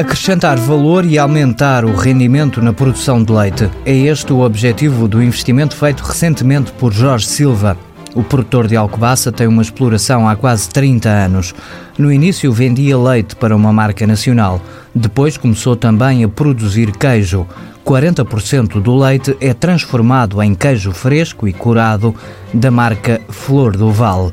[0.00, 3.68] Acrescentar valor e aumentar o rendimento na produção de leite.
[3.84, 7.76] É este o objetivo do investimento feito recentemente por Jorge Silva.
[8.14, 11.54] O produtor de Alcobaça tem uma exploração há quase 30 anos.
[11.98, 14.62] No início vendia leite para uma marca nacional.
[14.94, 17.46] Depois começou também a produzir queijo.
[17.84, 22.14] 40% do leite é transformado em queijo fresco e curado
[22.54, 24.32] da marca Flor do Val.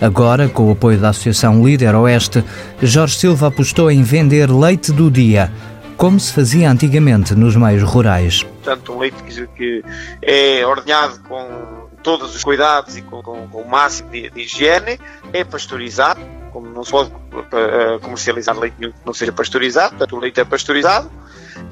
[0.00, 2.44] Agora, com o apoio da Associação Líder Oeste,
[2.82, 5.50] Jorge Silva apostou em vender leite do dia,
[5.96, 8.42] como se fazia antigamente nos meios rurais.
[8.42, 9.16] Portanto, um leite
[9.54, 9.82] que
[10.20, 15.00] é ordenhado com todos os cuidados e com, com, com o máximo de, de, higiene,
[15.32, 16.20] é pasteurizado,
[16.52, 20.44] como não se pode uh, comercializar leite que não seja pasteurizado, portanto o leite é
[20.44, 21.10] pasteurizado,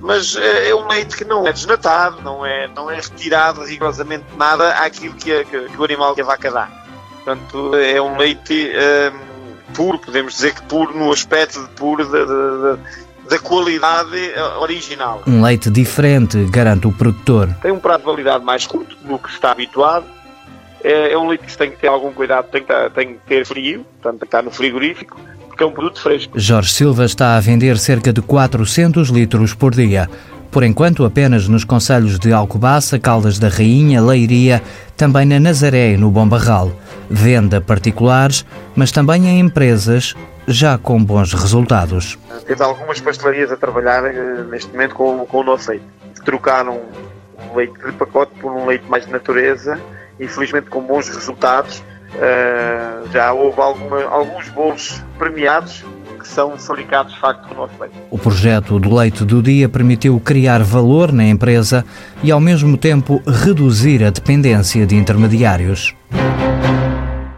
[0.01, 4.25] mas uh, é um leite que não é desnatado, não é, não é retirado rigorosamente
[4.37, 6.84] nada àquilo que, a, que o animal que a vaca dá.
[7.25, 12.07] Portanto, é um leite um, puro, podemos dizer que puro no aspecto de puro
[13.29, 15.23] da qualidade eh, original.
[15.27, 17.49] Um leite diferente, garante o produtor.
[17.63, 20.05] Tem um prazo de validade mais curto do que está habituado.
[20.83, 23.47] É, é um leite que tem que ter algum cuidado, tem que, tem que ter
[23.47, 26.39] frio, portanto, estar no frigorífico, porque é um produto fresco.
[26.39, 30.11] Jorge Silva está a vender cerca de 400 litros por dia.
[30.55, 34.63] Por enquanto, apenas nos conselhos de Alcobaça, Caldas da Rainha, Leiria,
[34.97, 36.71] também na Nazaré e no Bom Barral.
[37.11, 40.15] Venda particulares, mas também em empresas,
[40.47, 42.17] já com bons resultados.
[42.47, 45.87] Temos algumas pastelarias a trabalhar eh, neste momento com, com o nosso leite.
[46.25, 46.81] Trocaram
[47.51, 49.77] um leite de pacote por um leite mais de natureza,
[50.21, 51.83] infelizmente com bons resultados.
[52.15, 55.85] Uh, já houve alguma, alguns bolos premiados
[56.25, 57.95] que são fabricados de facto com o nosso leite.
[58.11, 61.85] O projeto do leite do dia permitiu criar valor na empresa
[62.23, 65.95] e ao mesmo tempo reduzir a dependência de intermediários.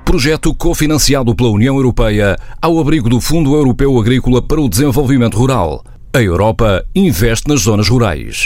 [0.04, 5.84] Projeto cofinanciado pela União Europeia ao abrigo do Fundo Europeu Agrícola para o Desenvolvimento Rural.
[6.14, 8.44] A Europa investe nas zonas rurais.